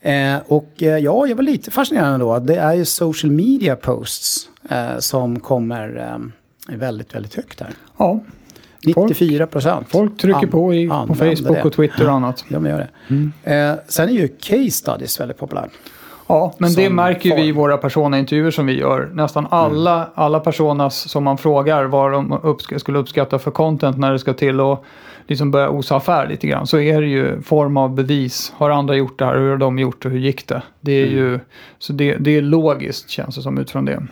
[0.00, 2.38] Eh, och eh, ja, jag var lite fascinerad ändå.
[2.38, 5.96] Det är ju social media posts eh, som kommer
[6.68, 7.70] eh, väldigt, väldigt högt här.
[7.98, 8.20] Ja,
[8.84, 9.86] 94 procent.
[9.88, 12.44] Folk trycker på i, på Facebook och Twitter och annat.
[12.48, 13.14] Ja, men gör det.
[13.14, 13.78] Mm.
[13.88, 15.70] Sen är ju case studies väldigt populärt.
[16.28, 17.40] Ja, men det märker form.
[17.40, 19.10] vi i våra personaintervjuer som vi gör.
[19.12, 20.08] Nästan alla, mm.
[20.14, 24.32] alla personas som man frågar vad de uppsk skulle uppskatta för content när det ska
[24.32, 24.84] till och
[25.26, 26.66] liksom börja osa affär lite grann.
[26.66, 28.52] Så är det ju form av bevis.
[28.56, 29.38] Har andra gjort det här?
[29.38, 30.08] Hur har de gjort det?
[30.08, 30.62] Hur gick det?
[30.80, 31.18] Det är mm.
[31.18, 31.40] ju,
[31.78, 34.02] så det, det är logiskt känns det som utifrån det.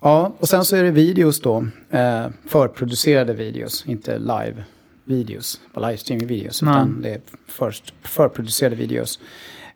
[0.00, 1.66] Ja, och sen så är det videos då.
[1.90, 4.64] Eh, förproducerade videos, inte live
[5.04, 6.62] videos, livestreaming videos.
[6.62, 6.74] Mm.
[6.74, 9.18] Utan det är först förproducerade videos.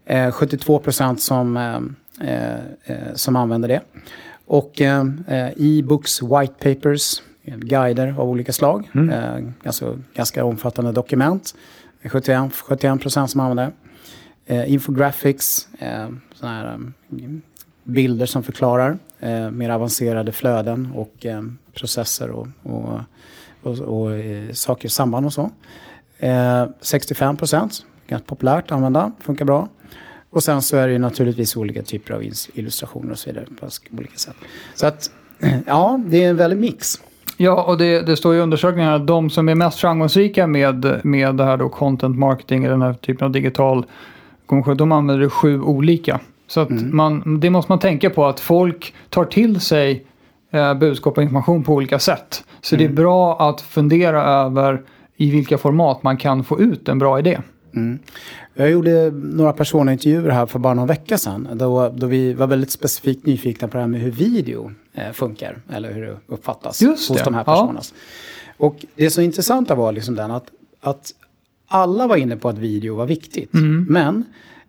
[0.07, 1.81] Eh, 72 procent som, eh,
[2.29, 3.81] eh, eh, som använder det.
[4.47, 5.05] Och eh,
[5.57, 8.90] e-books, white papers, guider av olika slag.
[8.95, 9.53] Mm.
[9.64, 11.55] alltså ganska omfattande dokument.
[12.11, 13.73] 71 procent som använder
[14.47, 14.66] det.
[14.66, 15.69] infographics,
[16.35, 16.79] sådana här
[17.87, 21.42] bilder som förklarar eh, mer avancerade flöden och eh,
[21.75, 23.01] processer och, och,
[23.62, 25.51] och, och eh, saker, samband och så.
[26.81, 29.69] 65 eh, procent, ganska populärt att använda, funkar bra.
[30.37, 32.22] Och sen så är det ju naturligtvis olika typer av
[32.55, 33.66] illustrationer och så vidare på
[33.99, 34.37] olika sätt.
[34.75, 35.11] Så att,
[35.66, 37.01] ja, det är en väldig mix.
[37.37, 41.35] Ja, och det, det står i undersökningar att de som är mest framgångsrika med, med
[41.35, 43.87] det här då content marketing, den här typen av digital
[44.46, 46.20] kommunikation, de använder sju olika.
[46.46, 46.96] Så att mm.
[46.96, 50.07] man, det måste man tänka på att folk tar till sig
[50.51, 52.44] eh, budskap och information på olika sätt.
[52.61, 52.79] Så mm.
[52.79, 53.03] det är mm.
[53.03, 54.83] bra att fundera över
[55.16, 57.38] i vilka format man kan få ut en bra idé.
[57.76, 57.98] Mm.
[58.54, 61.48] Jag gjorde några personintervjuer här för bara någon vecka sedan.
[61.52, 65.62] Då, då vi var väldigt specifikt nyfikna på det här med hur video eh, funkar.
[65.72, 67.24] Eller hur det uppfattas Just hos det.
[67.24, 67.80] de här personerna.
[67.82, 67.96] Ja.
[68.56, 71.12] Och det så intressanta var liksom den att, att
[71.66, 73.54] alla var inne på att video var viktigt.
[73.54, 73.86] Mm.
[73.88, 74.24] Men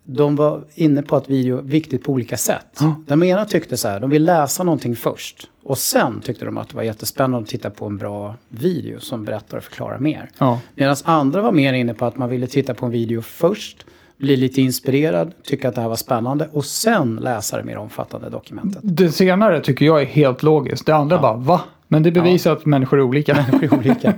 [0.10, 2.82] de var inne på att video är viktigt på olika sätt.
[2.82, 2.94] Mm.
[3.08, 5.50] De ena tyckte så här, de vill läsa någonting först.
[5.64, 9.26] Och sen tyckte de att det var jättespännande att titta på en bra video som
[9.26, 10.30] berättar och förklarar mer.
[10.38, 10.60] Ja.
[10.76, 13.86] Medan andra var mer inne på att man ville titta på en video först,
[14.18, 18.30] bli lite inspirerad, tycka att det här var spännande och sen läsa det mer omfattande
[18.30, 18.80] dokumentet.
[18.84, 20.86] Det senare tycker jag är helt logiskt.
[20.86, 21.22] Det andra ja.
[21.22, 21.62] bara, va?
[21.88, 22.58] Men det bevisar ja.
[22.58, 23.34] att människor är olika.
[23.52, 24.14] Människor är olika.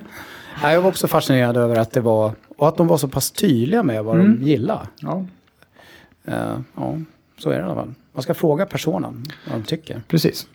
[0.63, 3.83] jag var också fascinerad över att det var, och att de var så pass tydliga
[3.83, 4.39] med vad mm.
[4.39, 4.81] de gillade.
[5.01, 5.25] Ja.
[6.29, 6.95] Uh, ja,
[7.37, 7.93] så är det i alla fall.
[8.13, 10.01] Man ska fråga personen vad de tycker.
[10.07, 10.47] Precis.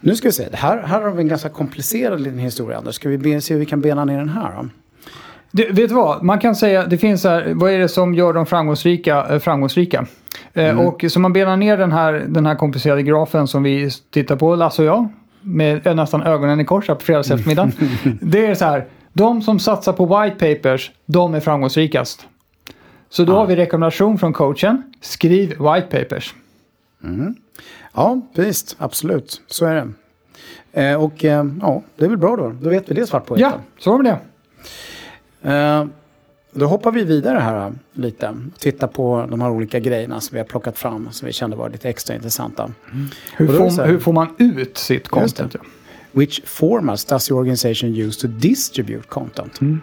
[0.00, 2.94] Nu ska vi se, här, här har vi en ganska komplicerad liten historia Anders.
[2.94, 4.68] Ska vi se hur vi kan bena ner den här då?
[5.50, 6.22] Du, vet du vad?
[6.22, 9.26] Man kan säga, det finns här, vad är det som gör dem framgångsrika?
[9.30, 10.06] Eh, framgångsrika?
[10.52, 10.86] Eh, mm.
[10.86, 14.54] och så man benar ner den här, den här komplicerade grafen som vi tittar på,
[14.54, 15.08] Lasse och jag,
[15.40, 17.70] med nästan ögonen i kors här på fredags eftermiddag.
[18.20, 22.26] det är så här, de som satsar på white papers, de är framgångsrikast.
[23.12, 23.36] Så då ja.
[23.36, 24.82] har vi rekommendation från coachen.
[25.00, 26.34] Skriv white papers.
[27.04, 27.34] Mm.
[27.92, 28.76] Ja, visst.
[28.78, 29.42] Absolut.
[29.46, 29.88] Så är det.
[30.82, 32.54] Eh, och eh, ja, det är väl bra då.
[32.60, 34.18] Då vet vi det svart på Ja, så vi det.
[35.50, 35.84] Eh,
[36.52, 38.34] då hoppar vi vidare här eh, lite.
[38.58, 41.08] Tittar på de här olika grejerna som vi har plockat fram.
[41.12, 42.62] Som vi kände var lite extra intressanta.
[42.92, 43.08] Mm.
[43.36, 45.56] Hur, får, hur, får, man ut sitt content?
[46.12, 49.60] Which formats does your organization use to distribute content?
[49.60, 49.80] Mm.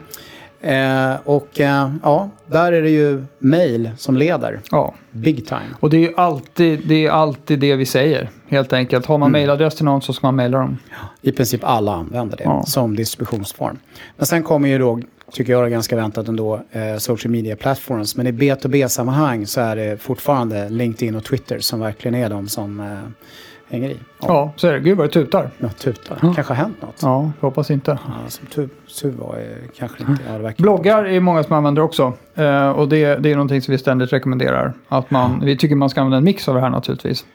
[0.61, 4.61] Eh, och eh, ja, där är det ju mail som leder.
[4.71, 4.93] Ja.
[5.11, 5.69] Big time.
[5.79, 8.29] Och det är ju alltid det, är alltid det vi säger.
[8.47, 9.05] Helt enkelt.
[9.05, 9.39] Har man mm.
[9.39, 10.77] mailadress till någon så ska man mejla dem.
[11.21, 12.63] I princip alla använder det ja.
[12.63, 13.79] som distributionsform.
[14.17, 14.99] Men sen kommer ju då,
[15.31, 18.15] tycker jag är ganska väntat ändå, eh, social media platforms.
[18.15, 22.79] Men i B2B-sammanhang så är det fortfarande LinkedIn och Twitter som verkligen är de som
[22.79, 23.29] eh,
[23.69, 23.97] hänger i.
[24.19, 24.79] Ja, ja så är det.
[24.79, 25.49] Gud vad det tutar.
[25.57, 26.17] Ja, tutar.
[26.21, 26.33] Ja.
[26.33, 26.99] kanske har hänt något.
[27.01, 27.91] Ja, jag hoppas inte.
[27.91, 28.69] Ja, som tur,
[29.01, 29.39] tur var
[29.77, 30.23] kanske inte.
[30.27, 32.13] Ja, det Bloggar är många som använder också.
[32.39, 34.73] Uh, och det, det är någonting som vi ständigt rekommenderar.
[34.87, 37.25] Att man, Vi tycker man ska använda en mix av det här naturligtvis.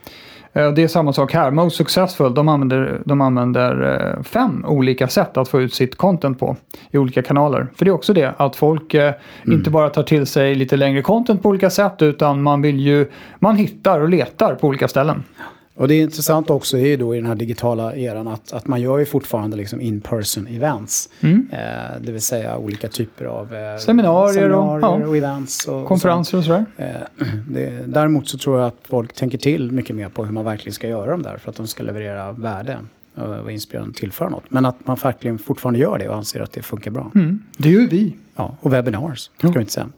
[0.57, 1.51] Uh, det är samma sak här.
[1.51, 3.83] Most Successful, de använder, de använder
[4.17, 6.57] uh, fem olika sätt att få ut sitt content på
[6.91, 7.67] i olika kanaler.
[7.77, 9.15] För det är också det att folk mm.
[9.47, 13.11] inte bara tar till sig lite längre content på olika sätt utan man vill ju,
[13.39, 15.23] man hittar och letar på olika ställen.
[15.77, 18.67] Och det är intressant också är ju då i den här digitala eran att, att
[18.67, 21.09] man gör ju fortfarande liksom in-person events.
[21.21, 21.49] Mm.
[21.53, 25.07] Eh, det vill säga olika typer av eh, seminarier, seminarier och, ja.
[25.09, 25.69] och, events.
[25.69, 26.65] Och, Konferenser och sådär.
[26.77, 30.45] Eh, det, däremot så tror jag att folk tänker till mycket mer på hur man
[30.45, 32.79] verkligen ska göra dem där för att de ska leverera värde
[33.15, 34.51] och inspirerande och tillföra något.
[34.51, 37.11] Men att man verkligen fortfarande gör det och anser att det funkar bra.
[37.15, 37.43] Mm.
[37.57, 38.17] Det gör vi.
[38.37, 39.89] Ja, och webinars, ska vi inte säga.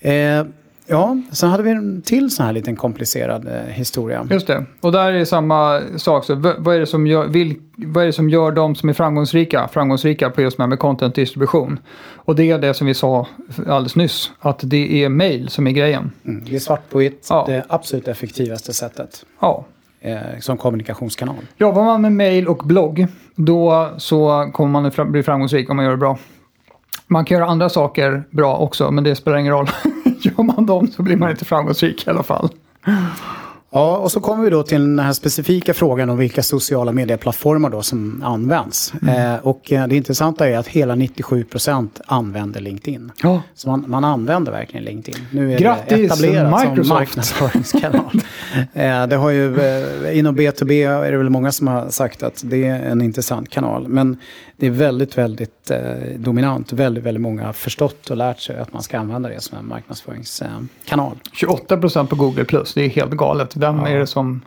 [0.00, 0.46] Eh,
[0.90, 4.26] Ja, sen hade vi en till sån här liten komplicerad eh, historia.
[4.30, 6.24] Just det, och där är samma sak.
[6.24, 8.92] Så vad, är det som gör, vil, vad är det som gör de som är
[8.92, 11.78] framgångsrika framgångsrika på just med, med content distribution?
[12.14, 13.26] Och det är det som vi sa
[13.56, 16.12] alldeles nyss, att det är mail som är grejen.
[16.24, 17.44] Mm, det är svart på vitt, ja.
[17.48, 19.26] det absolut effektivaste sättet.
[19.40, 19.64] Ja,
[20.00, 21.36] eh, som kommunikationskanal.
[21.56, 25.92] Jobbar man med mail och blogg, då så kommer man bli framgångsrik om man gör
[25.92, 26.18] det bra.
[27.06, 29.68] Man kan göra andra saker bra också, men det spelar ingen roll.
[30.24, 32.48] gör man dem så blir man inte framgångsrik i alla fall.
[33.72, 37.70] Ja, och så kommer vi då till den här specifika frågan om vilka sociala medieplattformar
[37.70, 38.92] då som används.
[39.02, 39.34] Mm.
[39.34, 43.12] Eh, och eh, det intressanta är att hela 97% använder LinkedIn.
[43.22, 43.42] Ja.
[43.54, 45.26] Så man, man använder verkligen LinkedIn.
[45.30, 46.88] Nu är Grattis, det etablerat som Microsoft.
[46.88, 48.20] marknadsföringskanal.
[48.72, 52.42] eh, det har ju, eh, inom B2B är det väl många som har sagt att
[52.44, 53.88] det är en intressant kanal.
[53.88, 54.18] Men
[54.56, 55.78] det är väldigt, väldigt eh,
[56.16, 56.72] dominant.
[56.72, 59.68] Väldigt, väldigt många har förstått och lärt sig att man ska använda det som en
[59.68, 61.16] marknadsföringskanal.
[61.32, 63.56] 28% på Google+, det är helt galet.
[63.60, 63.88] Vem Ja.
[63.88, 64.40] är det som...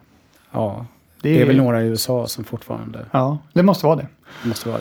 [0.52, 0.86] Ja,
[1.22, 4.08] Det det är väl några i USA som fortfarande Ja, det måste vara det.
[4.44, 4.80] Det måste vara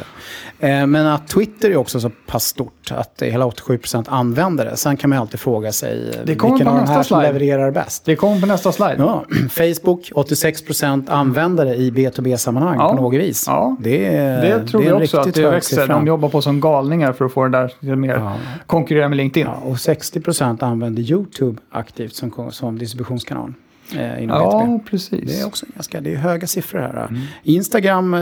[0.58, 0.68] det.
[0.68, 4.76] Eh, men att Twitter är också så pass stort att hela 87% använder det.
[4.76, 7.04] Sen kan man alltid fråga sig eh, Det kommer vilken på av de här som
[7.20, 7.22] slide.
[7.32, 8.04] levererar bäst.
[8.04, 8.94] Det kommer på nästa slide.
[8.98, 12.88] Ja, Facebook, 86% använder det i B2B-sammanhang Ja.
[12.96, 13.44] på något vis.
[13.46, 13.76] Ja.
[13.80, 15.88] Det, är, Det tror är vi en också att det växer.
[15.88, 18.32] De jobbar på som galningar för att få det där till mer Ja.
[18.66, 19.46] konkurrera med LinkedIn.
[19.46, 23.52] Ja, och 60% använder YouTube aktivt som, som distributionskanal
[23.96, 24.80] eh, inom Ja, B2B.
[24.90, 25.24] precis.
[25.36, 27.08] Det är också ganska, det är höga siffror här.
[27.42, 28.20] Instagram eh,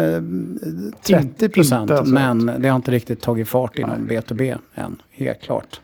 [1.02, 2.14] 30 procent, alltså.
[2.14, 5.80] men det har inte riktigt tagit fart inom B2B än, helt klart.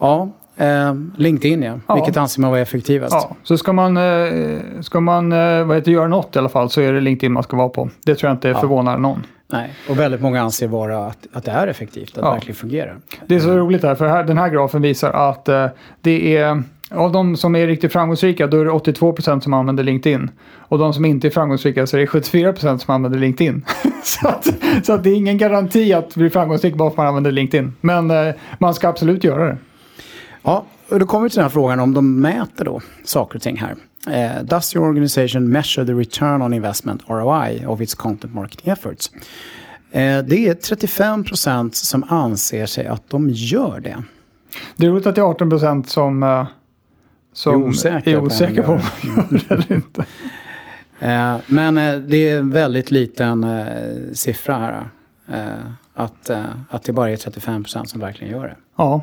[0.00, 1.78] Ja, eh, LinkedIn ja.
[1.86, 1.94] Ja.
[1.94, 3.12] Vilket anser man vara effektivast?
[3.12, 6.70] Ja, så ska man, eh, ska man eh, vad heter, göra något i alla fall
[6.70, 7.90] så är det LinkedIn man ska vara på.
[8.04, 8.60] Det tror jag inte Ja.
[8.60, 9.26] förvånar någon.
[9.52, 12.22] Nej, och väldigt många anser vara att, att det är effektivt, att Ja.
[12.28, 12.96] det verkligen fungerar.
[13.26, 15.66] Det är så roligt här, för här, den här grafen visar att eh,
[16.00, 16.62] det är
[16.94, 20.30] av de som är riktigt framgångsrika, då är det 82% som använder LinkedIn.
[20.56, 23.64] Och de som inte är framgångsrika så är det 74% som använder LinkedIn.
[24.04, 24.48] så, att,
[24.82, 27.74] så att det är ingen garanti att bli framgångsrik bara för att man använder LinkedIn.
[27.80, 29.56] Men eh, man ska absolut göra det.
[30.42, 33.42] Ja, och då kommer vi till den här frågan om de mäter då saker och
[33.42, 33.76] ting här.
[34.10, 39.10] Eh, does your organization measure the return on investment, ROI, of its content marketing efforts?
[39.90, 44.02] Eh, det är 35 procent som anser sig att de gör det.
[44.76, 46.46] Det är roligt att det är 18% som, eh,
[47.32, 50.04] som Är osäkra är osäkra på om gör de gör det eller inte.
[51.00, 54.84] Eh, men eh, det är en väldigt liten eh, siffra här.
[55.94, 56.30] Att,
[56.68, 58.56] att det bara är 35 procent som verkligen gör det.
[58.76, 59.02] Ja,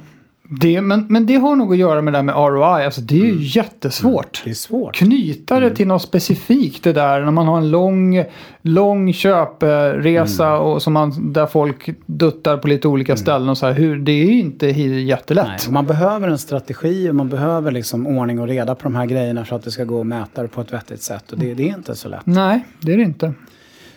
[0.52, 2.86] det, men, men det har nog att göra med det där med ROI.
[2.86, 3.38] Alltså det är Mm.
[3.38, 4.42] ju jättesvårt.
[4.44, 4.96] Det är svårt.
[4.96, 5.70] Knyta Mm.
[5.70, 8.24] det till något specifikt det där när man har en lång,
[8.62, 10.62] lång köpresa Mm.
[10.62, 13.74] och som man, där folk duttar på lite olika ställen och så här.
[13.74, 15.48] Hur, det är ju inte jättelätt.
[15.48, 19.06] Nej, man behöver en strategi och man behöver liksom ordning och reda på de här
[19.06, 21.32] grejerna för att det ska gå att mäta det på ett vettigt sätt.
[21.32, 22.26] Och det, det är inte så lätt.
[22.26, 23.34] Nej, det är det inte.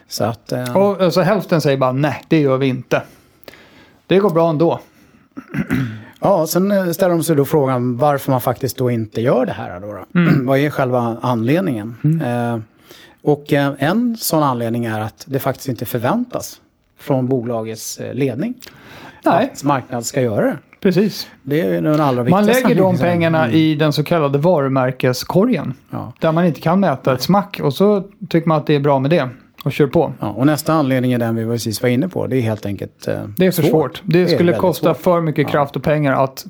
[0.08, 3.02] Så att, eh, Och alltså, hälften säger bara nej, det gör vi inte.
[4.06, 4.80] Det går bra ändå.
[6.22, 9.52] ja, sen eh, ställer de sig då frågan varför man faktiskt då inte gör det
[9.52, 9.80] här.
[9.80, 10.20] Då, då.
[10.20, 10.46] Mm.
[10.46, 12.20] Vad är själva anledningen?
[12.24, 12.58] Eh,
[13.22, 16.60] och eh, en sån anledning är att det faktiskt inte förväntas
[16.98, 18.54] från bolagets ledning
[19.24, 20.56] Nej, att marknaden ska göra det.
[20.80, 21.26] precis.
[21.42, 23.56] Det är den allra Man lägger de pengarna Mm.
[23.56, 25.74] i den så kallade varumärkeskorgen.
[25.90, 26.12] Ja.
[26.20, 28.98] Där man inte kan mäta ett smack och så tycker man att det är bra
[28.98, 29.28] med det
[29.62, 30.12] och kör på.
[30.20, 32.26] Ja, och nästa anledning är den vi precis var inne på.
[32.26, 34.02] Det är helt enkelt eh, Det är för svårt.
[34.04, 35.02] Det, är skulle kosta svårt.
[35.02, 36.46] för mycket kraft och pengar att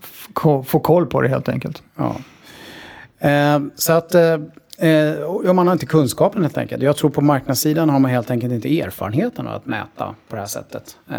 [0.65, 1.83] få koll på det helt enkelt.
[1.97, 2.17] Ja.
[3.29, 4.39] Eh, så att eh,
[4.79, 4.91] eh,
[5.45, 6.83] ja, man har inte kunskapen helt enkelt.
[6.83, 10.41] Jag tror på marknadssidan har man helt enkelt inte erfarenheten av att mäta på det
[10.43, 10.97] här sättet.
[11.11, 11.17] Eh,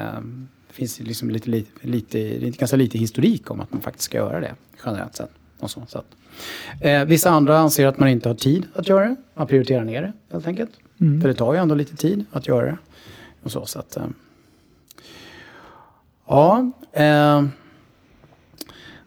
[0.67, 4.39] det finns liksom lite, lite, lite, ganska lite historik om att man faktiskt ska göra
[4.39, 4.51] det
[4.85, 5.29] generellt sett.
[5.59, 6.05] Och så, så att,
[6.81, 9.15] eh, vissa andra anser att man inte har tid att göra det.
[9.33, 10.71] Man prioriterar ner det helt enkelt.
[11.01, 11.21] Mm.
[11.21, 12.77] För det tar ju ändå lite tid att göra det.
[13.43, 14.05] Och så, så att, eh,
[16.27, 17.43] ja, eh,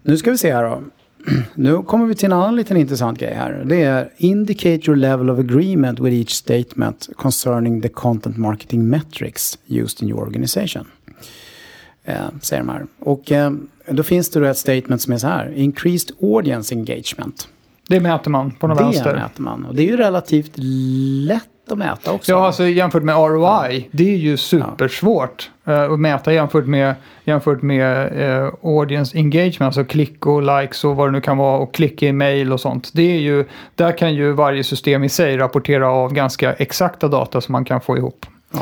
[0.02, 0.82] nu ska vi se här då.
[1.54, 3.64] Nu kommer vi till en annan liten intressant grej här.
[3.66, 9.58] Det är indicate your level of agreement with each statement concerning the content marketing metrics
[9.66, 10.86] used in your organization.
[12.04, 12.86] Eh, säger de här.
[12.98, 13.52] Och eh,
[13.88, 15.52] då finns det då ett statement som är så här.
[15.54, 17.48] Increased audience engagement.
[17.88, 19.14] Det mäter man på det vänster.
[19.14, 19.64] mäter man.
[19.64, 22.32] Och det är ju relativt lätt att mäta också.
[22.32, 27.62] Ja, alltså jämfört med ROI, det är ju supersvårt eh, att mäta jämfört med, jämfört
[27.62, 31.74] med eh, audience engagement, alltså klick och likes och vad det nu kan vara och
[31.74, 32.90] klick i mail och sånt.
[32.94, 37.40] Det är ju, där kan ju varje system i sig rapportera av ganska exakta data
[37.40, 38.26] som man kan få ihop.
[38.52, 38.60] Ja.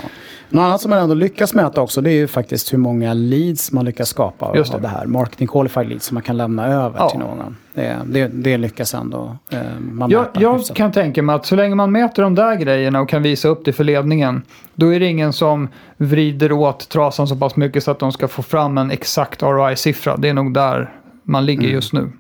[0.49, 3.73] Något annat som man ändå lyckas mäta också det är ju faktiskt hur många leads
[3.73, 4.79] man lyckas skapa av det.
[4.83, 5.07] det här.
[5.07, 7.11] Marketing qualified leads som man kan lämna över Ja.
[7.11, 7.57] till någon.
[7.75, 11.57] Det, det, det lyckas ändå eh, man Jag, mäta jag kan tänka mig att så
[11.57, 14.43] länge man mäter de där grejerna och kan visa upp det för ledningen,
[14.75, 18.29] då är det ingen som vrider åt trasan så pass mycket så att de ska
[18.29, 20.17] få fram en exakt ROI-siffra.
[20.17, 20.93] Det är nog där
[21.23, 21.75] man ligger Mm.
[21.75, 22.11] just nu.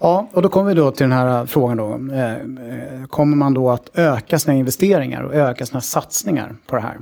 [0.00, 2.14] Ja, och då kommer vi då till den här frågan då.
[2.14, 6.82] Eh, eh, kommer man då att öka sina investeringar och öka sina satsningar på det
[6.82, 6.98] här?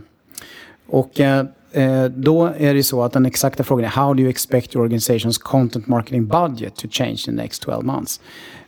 [0.87, 1.45] Och eh,
[2.11, 5.41] då är det så att den exakta frågan är How do you expect your organization's
[5.43, 8.21] content marketing budget to change in the next 12 months?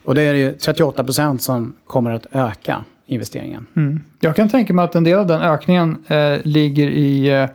[0.04, 3.66] Och det är ju 38 procent som kommer att öka investeringen.
[3.76, 4.00] Mm.
[4.20, 7.46] Jag kan tänka mig att en del av den ökningen eh, ligger i eh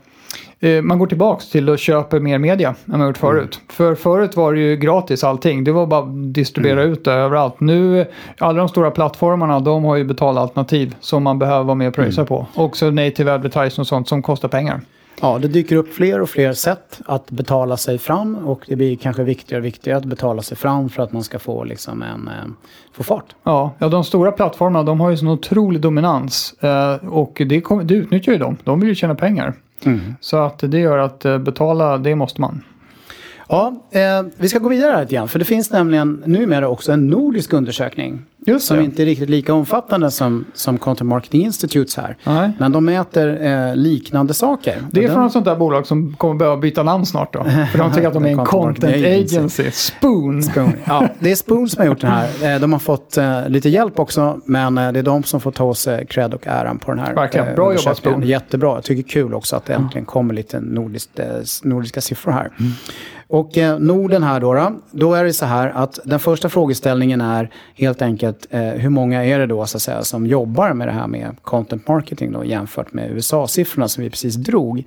[0.81, 3.55] man går tillbaks till att köpa mer media än man gjort förut.
[3.55, 3.67] Mm.
[3.69, 5.63] För förut var det ju gratis allting.
[5.63, 6.93] Det var bara att distribuera mm.
[6.93, 7.59] ut det överallt.
[7.59, 8.05] Nu,
[8.37, 12.21] alla de stora plattformarna, de har ju betalalternativ som man behöver vara med och pröjsa
[12.21, 12.27] mm.
[12.27, 12.45] på.
[12.55, 14.81] Också native advertising och sånt som kostar pengar.
[15.21, 18.95] Ja, det dyker upp fler och fler sätt att betala sig fram och det blir
[18.95, 22.27] kanske viktigare och viktigare att betala sig fram för att man ska få, liksom en,
[22.27, 22.51] eh,
[22.93, 23.35] få fart.
[23.43, 27.93] Ja, ja, de stora plattformarna de har ju sån otrolig dominans eh, och det, det
[27.93, 28.57] utnyttjar ju de.
[28.63, 29.53] De vill ju tjäna pengar.
[29.85, 30.15] Mm.
[30.19, 32.61] Så att det gör att eh, betala, det måste man.
[33.49, 34.01] Ja, eh,
[34.37, 35.27] vi ska gå vidare här lite grann.
[35.27, 38.21] För det finns nämligen numera också en nordisk undersökning.
[38.45, 42.17] Just som inte är riktigt lika omfattande som, som Content Marketing Institutes här.
[42.23, 42.51] Nej.
[42.59, 44.77] Men de mäter eh, liknande saker.
[44.91, 47.43] Det är från ett sånt där bolag som kommer behöva byta namn snart då.
[47.43, 49.71] För de tycker att de är en content agency.
[49.71, 50.43] Spoon.
[50.43, 50.73] Spoon.
[50.85, 52.53] Ja, det är Spoon som har gjort den här.
[52.53, 54.41] Eh, de har fått eh, lite hjälp också.
[54.45, 57.13] Men eh, det är de som får ta sig cred och äran på den här.
[57.13, 57.55] Verkligen.
[57.55, 58.23] Bra jobbat Spoon.
[58.23, 58.75] Jättebra.
[58.75, 61.19] Jag tycker kul också att det äntligen kommer lite nordiskt,
[61.63, 62.51] nordiska siffror här.
[62.59, 62.71] Mm.
[63.33, 67.21] Och eh, Norden här då, då, då, är det så här att den första frågeställningen
[67.21, 70.87] är helt enkelt eh, hur många är det då så att säga som jobbar med
[70.87, 74.83] det här med content marketing då jämfört med USA-siffrorna som vi precis drog.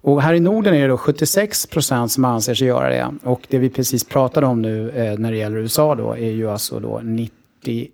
[0.00, 3.10] Och här i Norden är det då 76 procent som anser sig göra det.
[3.22, 6.50] Och det vi precis pratade om nu eh, när det gäller USA då är ju
[6.50, 7.88] alltså då 90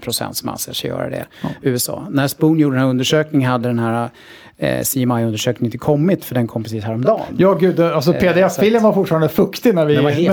[0.00, 1.26] procent som anser sig göra det.
[1.42, 1.48] Ja.
[1.62, 2.06] USA.
[2.10, 4.10] När Spoon gjorde den här undersökningen hade den här
[4.58, 7.26] eh, CMI-undersökningen inte kommit för den kom precis häromdagen.
[7.38, 7.80] Ja, gud.
[7.80, 9.94] Alltså pdf-filen var fortfarande fuktig när vi,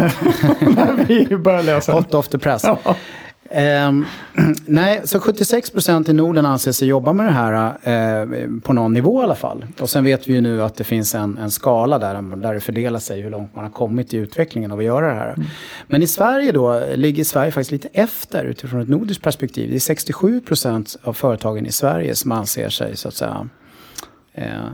[0.76, 1.92] när vi började läsa.
[1.92, 2.64] Hot off the press.
[2.64, 2.96] Ja.
[3.56, 4.06] Um,
[4.66, 7.68] nej, så 76 procent i Norden anser sig jobba med det här
[8.24, 9.66] uh, på någon nivå i alla fall.
[9.80, 12.60] Och sen vet vi ju nu att det finns en, en skala där, där det
[12.60, 15.34] fördelar sig hur långt man har kommit i utvecklingen av att göra det här.
[15.34, 15.48] Mm.
[15.88, 19.70] Men i Sverige då ligger Sverige faktiskt lite efter utifrån ett nordiskt perspektiv.
[19.70, 23.50] Det är 67 procent av företagen i Sverige som anser sig så att säga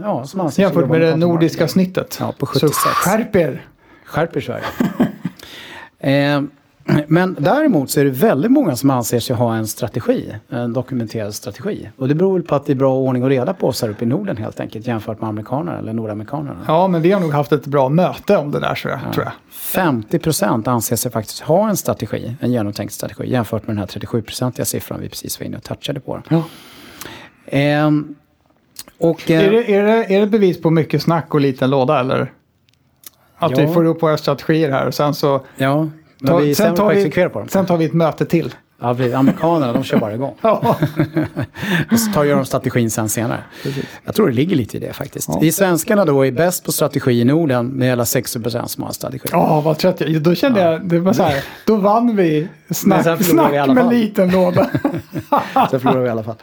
[0.02, 2.17] ja, som anser Jämfört med det nordiska snittet.
[2.20, 2.72] Ja, på 76.
[2.72, 3.65] Så skärp er!
[4.06, 4.65] Skärp er Sverige.
[6.38, 6.48] uh,
[7.08, 11.36] Men däremot så är det väldigt många som anser sig ha en strategi, en dokumenterad
[11.36, 11.89] strategi.
[11.98, 13.89] Och det beror väl på att det är bra ordning och reda på oss här
[13.89, 16.60] uppe i Norden helt enkelt jämfört med amerikanerna eller nordamerikanerna.
[16.67, 19.13] Ja, men vi har nog haft ett bra möte om det där så jag, ja.
[19.13, 19.34] tror jag.
[19.52, 23.88] 50 procent anser sig faktiskt ha en strategi, en genomtänkt strategi jämfört med den här
[23.88, 26.22] 37-procentiga siffran vi precis var inne och touchade på.
[26.30, 26.43] Ja.
[27.46, 28.15] Ehm,
[28.97, 32.31] och, är, det, är, det, är det bevis på mycket snack och liten låda eller?
[33.38, 33.65] Att ja.
[33.67, 35.89] vi får upp våra strategier här och sen så ja.
[36.27, 37.47] Ta, vi sen, tar vi, på dem.
[37.47, 38.53] sen tar vi ett möte till.
[38.81, 40.36] Ja, amerikanerna de kör bara igång.
[40.41, 40.57] ja.
[41.91, 43.39] och så tar de strategin sen senare.
[43.63, 43.86] Precis.
[44.05, 45.29] Jag tror det ligger lite i det faktiskt.
[45.29, 45.39] Ja.
[45.41, 49.29] Vi svenskarna då är bäst på strategi i Norden med hela 60% som har strategi.
[49.31, 50.71] Ja, vad trött jag Då kände ja.
[50.71, 54.69] jag, det var så här, då vann vi snack, snack vi med liten låda.
[55.71, 56.36] sen förlorade vi i alla fall.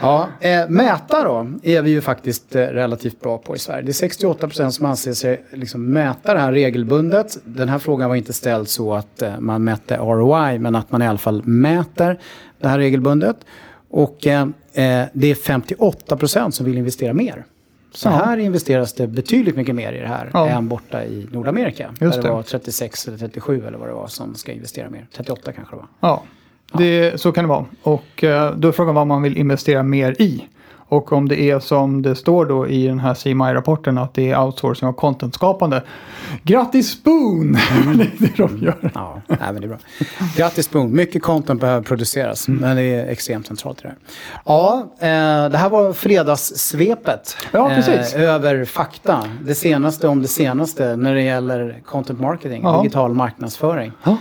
[0.00, 3.82] Ja, eh, mäta då är vi ju faktiskt eh, relativt bra på i Sverige.
[3.82, 7.38] Det är 68 procent som anser sig liksom mäta det här regelbundet.
[7.44, 11.02] Den här frågan var inte ställd så att eh, man mätte ROI men att man
[11.02, 12.18] i alla fall mäter
[12.60, 13.36] det här regelbundet.
[13.90, 14.42] Och eh,
[14.72, 17.44] eh, det är 58 procent som vill investera mer.
[17.94, 18.12] Så ja.
[18.12, 20.48] här investeras det betydligt mycket mer i det här ja.
[20.48, 21.90] än borta i Nordamerika.
[22.00, 24.90] Just där det, det var 36 eller 37 eller vad det var som ska investera
[24.90, 25.06] mer.
[25.16, 25.88] 38 kanske det var.
[26.00, 26.22] Ja.
[26.72, 27.64] Det, så kan det vara.
[27.82, 30.44] Och eh, då är frågan vad man vill investera mer i.
[30.90, 34.40] Och om det är som det står då i den här CMI-rapporten att det är
[34.40, 35.82] outsourcing av contentskapande.
[36.42, 37.58] Grattis Spoon!
[37.82, 37.98] Mm.
[37.98, 38.90] det är det de gör.
[38.94, 39.78] Ja, nej, men det är bra.
[40.36, 40.96] Grattis Spoon!
[40.96, 42.60] Mycket content behöver produceras, mm.
[42.60, 43.98] men det är extremt centralt i det här.
[44.44, 47.36] Ja, eh, det här var fredagssvepet.
[47.50, 48.14] Ja, precis.
[48.14, 49.24] Eh, över fakta.
[49.44, 52.82] Det senaste om det senaste när det gäller content marketing, ja.
[52.82, 53.92] digital marknadsföring.
[54.04, 54.16] Ja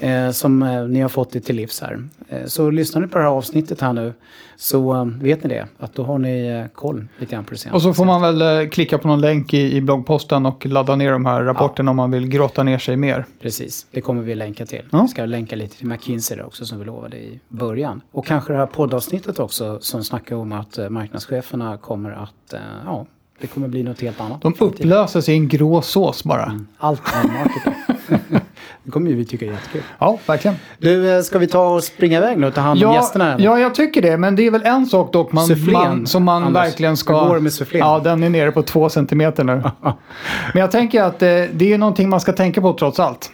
[0.00, 2.08] eh, som eh, ni har fått det till livs här.
[2.28, 4.12] Eh, så lyssnar ni på det här avsnittet här nu
[4.56, 7.70] så eh, vet ni det, att då har ni koll lite grann på det.
[7.70, 11.12] Och så får man väl klicka på någon länk i, i bloggposten och ladda ner
[11.12, 11.90] de här rapporterna ja.
[11.90, 13.24] om man vill grotta ner sig mer.
[13.40, 14.82] Precis, det kommer vi länka till.
[14.90, 15.02] Ja.
[15.02, 18.00] Vi ska länka lite till McKinsey också som vi lovade i början.
[18.12, 23.06] Och kanske det här poddavsnittet också som snackar om att marknadscheferna kommer att, ja,
[23.40, 24.42] det kommer bli något helt annat.
[24.42, 26.44] De upplöses i en grå sås bara.
[26.44, 26.66] Mm.
[26.78, 28.40] Allt är marketing.
[28.86, 29.82] Det kommer ju vi tycka är jättekul.
[29.98, 30.56] Ja, verkligen.
[30.78, 33.36] Du, eh, ska vi ta och springa iväg nu och ta hand om ja, gästerna?
[33.38, 34.16] Ja, jag tycker det.
[34.16, 37.22] Men det är väl en sak dock man, man som man Anders, verkligen ska...
[37.22, 37.80] Hur går med sufflén?
[37.80, 39.62] Ja, den är nere på två centimeter nu.
[39.82, 43.30] men jag tänker att eh, det är någonting man ska tänka på trots allt.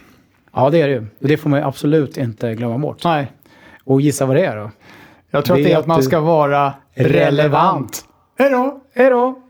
[0.55, 1.05] Ja, det är det ju.
[1.19, 3.03] Det får man ju absolut inte glömma bort.
[3.03, 3.31] Nej,
[3.83, 4.71] Och gissa vad det är då?
[5.31, 8.05] jag tror Det att det är att man ska vara relevant.
[8.39, 8.81] Hej då!
[8.95, 9.42] Hej då!